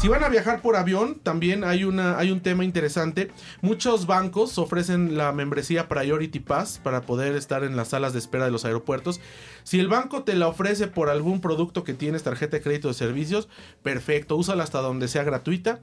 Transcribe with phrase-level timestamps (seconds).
[0.00, 3.32] Si van a viajar por avión, también hay, una, hay un tema interesante.
[3.62, 8.44] Muchos bancos ofrecen la membresía Priority Pass para poder estar en las salas de espera
[8.44, 9.20] de los aeropuertos.
[9.64, 12.94] Si el banco te la ofrece por algún producto que tienes tarjeta de crédito de
[12.94, 13.48] servicios,
[13.82, 15.80] perfecto, úsala hasta donde sea gratuita.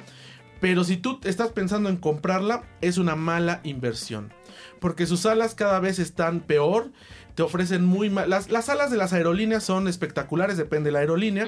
[0.61, 4.31] Pero si tú estás pensando en comprarla, es una mala inversión.
[4.79, 6.91] Porque sus salas cada vez están peor
[7.35, 8.29] te ofrecen muy mal.
[8.29, 11.45] Las, las alas de las aerolíneas son espectaculares, depende de la aerolínea.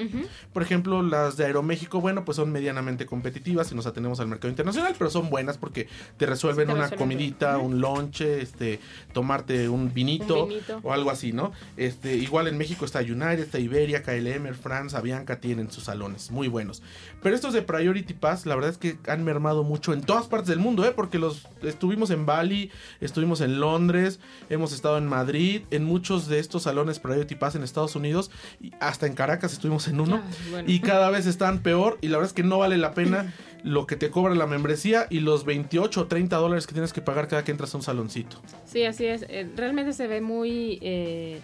[0.52, 4.50] Por ejemplo, las de Aeroméxico, bueno, pues son medianamente competitivas si nos atenemos al mercado
[4.50, 5.88] internacional, pero son buenas porque
[6.18, 8.80] te resuelven una comidita, un lonche, este,
[9.14, 10.48] tomarte un vinito,
[10.82, 11.52] o algo así, ¿no?
[11.78, 16.30] Este, igual en México está United, está Iberia, KLM, Air France, Avianca tienen sus salones
[16.30, 16.82] muy buenos.
[17.22, 20.48] Pero estos de Priority Pass, la verdad es que han mermado mucho en todas partes
[20.48, 20.92] del mundo, ¿eh?
[20.94, 26.38] Porque los estuvimos en Bali, estuvimos en Londres, hemos estado en Madrid, en muchos de
[26.38, 30.22] estos salones Priority Pass en Estados Unidos, y hasta en Caracas estuvimos en uno,
[30.54, 33.32] ah, y cada vez están peor, y la verdad es que no vale la pena
[33.62, 37.02] lo que te cobra la membresía y los 28 o 30 dólares que tienes que
[37.02, 38.40] pagar cada que entras a un saloncito.
[38.64, 39.24] Sí, así es.
[39.28, 41.40] Eh, realmente se ve muy, eh,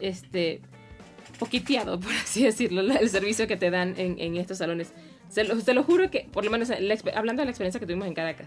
[0.00, 0.60] este,
[1.38, 4.92] poquiteado, por así decirlo, el servicio que te dan en, estos salones.
[5.28, 8.14] Se lo, lo, juro que, por lo menos hablando de la experiencia que tuvimos en
[8.14, 8.46] Caracas,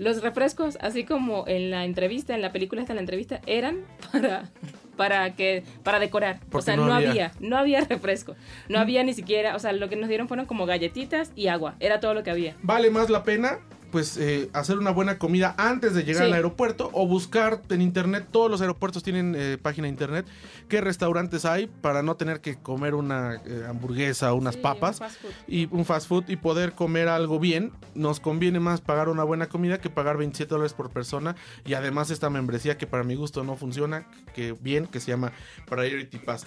[0.00, 3.84] los refrescos, así como en la entrevista, en la película esta, en la entrevista, eran
[4.10, 4.48] para
[4.96, 6.40] para que para decorar.
[6.50, 7.32] o sea, no, había.
[7.38, 8.34] no había refresco.
[8.68, 11.76] No había ni siquiera, o sea, lo que nos dieron fueron como galletitas y agua.
[11.80, 12.56] Era todo lo que había.
[12.62, 13.58] Vale más la pena
[13.90, 18.26] pues eh, hacer una buena comida antes de llegar al aeropuerto o buscar en internet,
[18.30, 20.26] todos los aeropuertos tienen eh, página de internet,
[20.68, 25.00] qué restaurantes hay para no tener que comer una eh, hamburguesa o unas papas
[25.46, 27.72] y un fast food y poder comer algo bien.
[27.94, 32.10] Nos conviene más pagar una buena comida que pagar 27 dólares por persona y además
[32.10, 35.32] esta membresía que para mi gusto no funciona, que bien, que se llama
[35.68, 36.46] Priority Pass.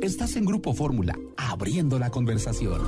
[0.00, 2.80] Estás en Grupo Fórmula, abriendo la conversación.